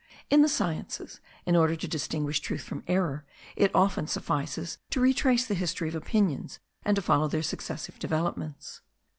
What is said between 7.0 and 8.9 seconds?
follow their successive developments.